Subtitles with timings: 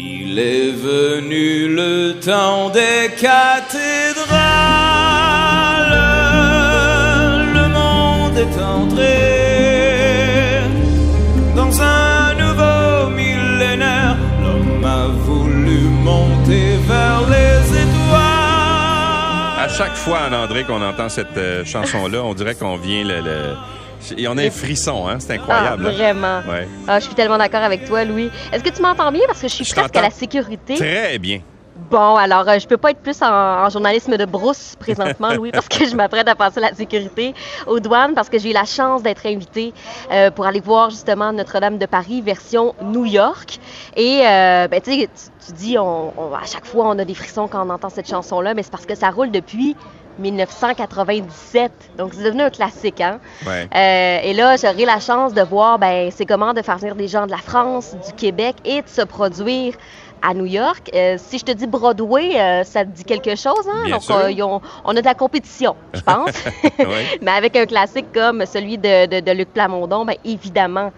[0.00, 3.10] Il est venu le temps des
[6.08, 9.18] cathédrales, le monde est entré
[11.56, 14.16] dans un nouveau millénaire.
[14.40, 19.58] L'homme a voulu monter vers les étoiles.
[19.58, 23.20] À chaque fois, Anne-André, qu'on entend cette euh, chanson-là, on dirait qu'on vient le...
[23.20, 23.56] le-
[24.16, 25.16] Et on a un frisson, hein?
[25.18, 25.86] C'est incroyable.
[25.88, 26.40] Ah, vraiment.
[26.48, 26.68] Ouais.
[26.86, 28.30] Ah, je suis tellement d'accord avec toi, Louis.
[28.52, 29.22] Est-ce que tu m'entends bien?
[29.26, 30.74] Parce que je suis Je presque à la sécurité.
[30.76, 31.40] Très bien.
[31.90, 33.28] Bon, alors, euh, je peux pas être plus en,
[33.64, 37.34] en journalisme de brousse présentement, Louis, parce que je m'apprête à passer la sécurité
[37.66, 39.72] aux douanes, parce que j'ai eu la chance d'être invitée
[40.12, 43.58] euh, pour aller voir justement Notre-Dame de Paris version New York.
[43.96, 47.04] Et, euh, ben, tu sais, tu- tu dis, on, on- à chaque fois, on a
[47.04, 49.76] des frissons quand on entend cette chanson-là, mais c'est parce que ça roule depuis
[50.18, 51.70] 1997.
[51.96, 53.18] Donc, c'est devenu un classique, hein?
[53.46, 53.68] Ouais.
[53.74, 57.08] Euh, et là, j'aurai la chance de voir, ben, c'est comment de faire venir des
[57.08, 59.74] gens de la France, du Québec et de se produire
[60.20, 60.90] à New York.
[60.94, 63.82] Euh, si je te dis Broadway, euh, ça te dit quelque chose, hein?
[63.86, 64.16] Bien Donc, sûr.
[64.16, 66.32] euh, ils ont- on a de la compétition, je pense.
[67.22, 70.92] Mais avec un classique comme celui de, de- de Luc Plamondon, ben, évidemment,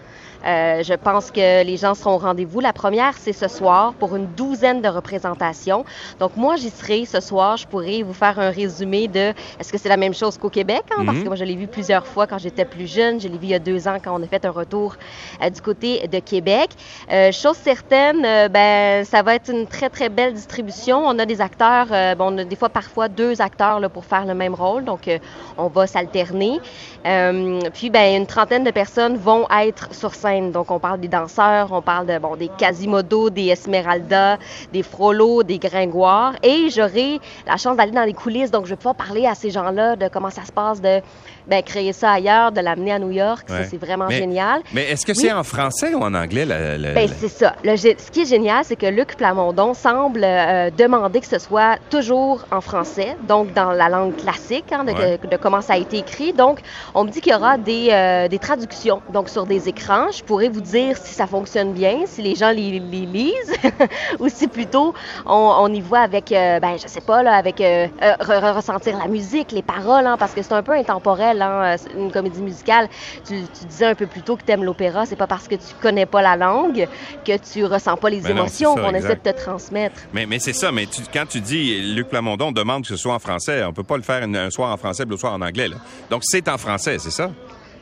[0.45, 2.59] euh, je pense que les gens seront au rendez-vous.
[2.59, 5.85] La première, c'est ce soir pour une douzaine de représentations.
[6.19, 7.57] Donc, moi, j'y serai ce soir.
[7.57, 10.83] Je pourrai vous faire un résumé de est-ce que c'est la même chose qu'au Québec?
[10.97, 11.03] hein?
[11.05, 11.23] Parce Mhm.
[11.23, 13.19] que moi, je l'ai vu plusieurs fois quand j'étais plus jeune.
[13.19, 14.95] Je l'ai vu il y a deux ans quand on a fait un retour
[15.43, 16.69] euh, du côté de Québec.
[17.11, 20.97] Euh, chose certaine, euh, ben, ça va être une très, très belle distribution.
[21.05, 24.05] On a des acteurs, euh, bon, on a des fois, parfois, deux acteurs là, pour
[24.05, 24.85] faire le même rôle.
[24.85, 25.09] Donc,
[25.57, 26.59] on va s'alterner.
[27.05, 30.30] Euh, puis, ben, une trentaine de personnes vont être sur scène.
[30.39, 34.37] Donc, on parle des danseurs, on parle de, bon, des Quasimodo, des Esmeralda,
[34.71, 36.33] des Frollo, des Gringoire.
[36.43, 38.51] Et j'aurai la chance d'aller dans les coulisses.
[38.51, 41.01] Donc, je vais pouvoir parler à ces gens-là de comment ça se passe, de
[41.47, 43.47] ben, créer ça ailleurs, de l'amener à New York.
[43.49, 43.63] Ouais.
[43.63, 44.61] Ça, c'est vraiment Mais- génial.
[44.73, 45.17] Mais est-ce que Oui.
[45.17, 46.45] c'est en français ou en anglais?
[46.45, 47.55] La, la- Ben, la- c'est ça.
[47.63, 51.77] Le ce qui est génial, c'est que Luc Plamondon semble euh, demander que ce soit
[51.89, 55.19] toujours en français, donc dans la langue classique, hein, de, Ouais.
[55.29, 56.31] de comment ça a été écrit.
[56.33, 56.59] Donc,
[56.93, 60.07] on me dit qu'il y aura des, euh, des traductions, donc sur des écrans.
[60.11, 63.53] Je pourrais vous dire si ça fonctionne bien, si les gens les, les lisent,
[64.19, 64.93] ou si plutôt
[65.25, 68.41] on, on y voit avec, euh, ben, je sais pas, là, avec euh, euh, re-
[68.41, 71.77] re- ressentir la musique, les paroles, hein, parce que c'est un peu intemporel, hein, euh,
[71.97, 72.87] une comédie musicale.
[73.27, 75.55] Tu, tu disais un peu plus tôt que tu aimes l'opéra, c'est pas parce que
[75.55, 76.87] tu connais pas la langue
[77.25, 79.95] que tu ressens pas les émotions qu'on essaie de te transmettre.
[80.13, 83.13] Mais, mais c'est ça, mais tu- quand tu dis Luc Plamondon demande que ce soit
[83.13, 85.67] en français, on peut pas le faire un soir en français l'autre soir en anglais.
[85.67, 85.77] Là.
[86.09, 87.29] Donc c'est en français, c'est ça?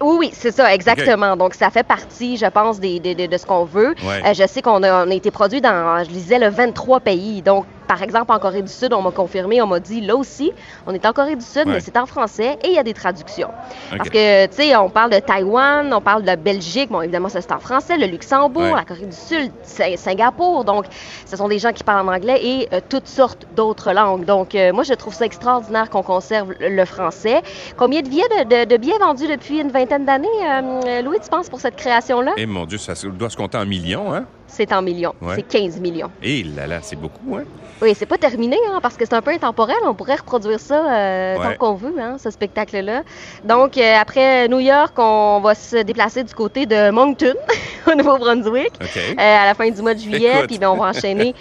[0.01, 1.35] Oui, oui, c'est ça, exactement.
[1.35, 3.93] Donc, ça fait partie, je pense, des, des- de, de ce qu'on veut.
[4.01, 4.21] Ouais.
[4.25, 7.41] Euh, je sais qu'on a, on a été produit dans, je lisais, le 23 pays.
[7.41, 10.51] Donc, par exemple, en Corée du Sud, on m'a confirmé, on m'a dit, là aussi,
[10.85, 11.73] on est en Corée du Sud, Ouais.
[11.73, 13.49] mais c'est en français et il y a des traductions.
[13.97, 17.41] Parce que, tu sais, on parle de Taïwan, on parle de Belgique, bon, évidemment, ça
[17.41, 18.75] c'est en français, le Luxembourg, Ouais.
[18.75, 20.65] la Corée du Sud, Sing- Singapour.
[20.65, 20.85] Donc,
[21.25, 24.23] ce sont des gens qui parlent en anglais et euh, toutes sortes d'autres langues.
[24.23, 27.41] Donc, euh, moi, je trouve ça extraordinaire qu'on conserve le, français.
[27.75, 31.29] Combien de billets de, de- de billets vendus depuis une vingtaine d'années, euh, Louis, tu
[31.29, 32.33] penses, pour cette création-là?
[32.37, 34.25] Eh mon Dieu, ça doit se compter en millions, hein?
[34.47, 35.13] C'est en millions.
[35.21, 35.35] Ouais.
[35.35, 36.09] C'est 15 millions.
[36.23, 37.43] Eh là là, c'est beaucoup, hein?
[37.81, 39.75] Oui, c'est pas terminé, hein, parce que c'est un peu intemporel.
[39.85, 41.43] On pourrait reproduire ça euh, Ouais.
[41.43, 43.03] tant qu'on veut, hein, ce spectacle-là.
[43.45, 47.33] Donc, euh, après New York, on va se déplacer du côté de Moncton,
[47.89, 50.45] au Nouveau-Brunswick, euh, à la fin du mois de juillet.
[50.47, 51.33] Puis ben, on va enchaîner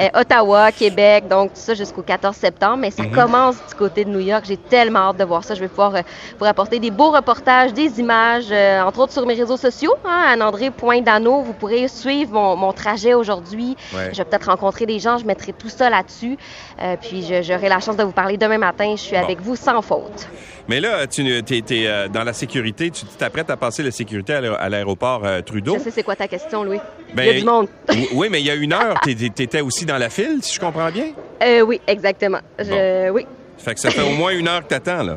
[0.00, 2.78] euh, Ottawa, Québec, donc tout ça jusqu'au 14 septembre.
[2.78, 3.10] Mais ça Mhm.
[3.12, 4.44] commence du côté de New York.
[4.48, 5.54] J'ai tellement hâte de voir ça.
[5.54, 6.00] Je vais pouvoir euh,
[6.38, 10.24] vous rapporter des beaux reportages, des images, euh, entre autres sur mes réseaux sociaux, hein,
[10.32, 11.42] Anne-André.dano.
[11.42, 13.76] Vous pourrez suivre mon, mon trajet aujourd'hui.
[13.94, 14.10] Ouais.
[14.12, 15.18] Je vais peut-être rencontrer des gens.
[15.18, 16.36] Je mettrai tout ça là-dessus.
[16.80, 18.94] Euh, puis j'aurai la chance de vous parler demain matin.
[18.96, 19.22] Je suis Bon.
[19.22, 20.28] avec vous sans faute.
[20.68, 24.56] Mais là, tu es, dans la sécurité, tu t'apprêtes à passer la sécurité à l'aé-
[24.58, 25.74] à l'aéroport euh, Trudeau?
[25.78, 26.80] Je sais c'est quoi ta question, Louis?
[27.14, 27.68] Ben, Il y a du monde.
[28.14, 30.60] Oui, mais il y a une heure, tu étais aussi dans la file, si je
[30.60, 31.08] comprends bien?
[31.42, 32.40] Euh, oui, exactement.
[32.58, 33.26] Je, Oui,
[33.58, 35.16] Fait que ça fait au moins une heure que t'attends, là.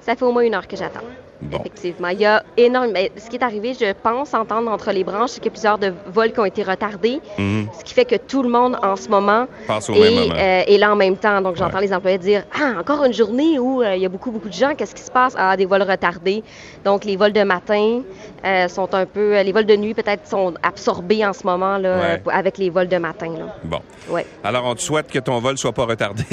[0.00, 1.00] ça fait au moins une heure que j'attends.
[1.42, 1.58] Bon.
[1.58, 2.08] Effectivement.
[2.08, 2.98] Il y a énormément.
[3.16, 5.78] Ce qui est arrivé, je pense entendre entre les branches, c'est qu'il y a plusieurs
[5.78, 7.68] de vols qui ont été retardés, Mhm.
[7.78, 10.34] ce qui fait que tout le monde en ce moment Passe au est, même moment.
[10.38, 11.40] euh, est là en même temps.
[11.42, 11.86] Donc j'entends Ouais.
[11.86, 14.54] les employés dire Ah, encore une journée où euh, il y a beaucoup, beaucoup de
[14.54, 15.34] gens, qu'est-ce qui se passe?
[15.36, 16.42] Ah, des vols retardés.
[16.84, 18.00] Donc les vols de matin
[18.44, 19.40] euh, sont un peu.
[19.42, 22.22] Les vols de nuit peut-être sont absorbés en ce moment là, Ouais.
[22.32, 23.32] avec les vols de matin.
[23.38, 23.54] Là.
[23.64, 23.80] Bon.
[24.08, 24.26] Ouais.
[24.42, 26.24] Alors, on te souhaite que ton vol soit pas retardé.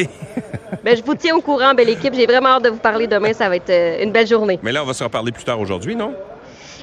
[0.83, 2.13] Ben, je vous tiens au courant, belle équipe.
[2.13, 3.33] J'ai vraiment hâte de vous parler demain.
[3.33, 3.71] Ça va être
[4.01, 4.59] une belle journée.
[4.63, 6.13] Mais là, on va se reparler plus tard aujourd'hui, non?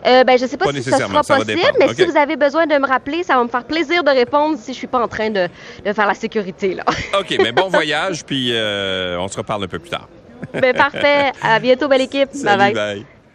[0.06, 2.37] Euh, ben, je sais pas, Pas si nécessairement, sera va possible, mais si vous avez
[2.37, 5.00] besoin de me rappeler, ça va me faire plaisir de répondre si je suis pas
[5.02, 5.49] en train de,
[5.84, 6.75] de faire la sécurité.
[6.75, 6.84] Là.
[7.19, 10.08] OK, mais bon voyage, puis euh, on se reparle un peu plus tard.
[10.52, 11.32] ben, parfait.
[11.43, 12.28] À bientôt, belle équipe.
[12.32, 12.94] Salut, bye bye.
[12.96, 13.18] bye.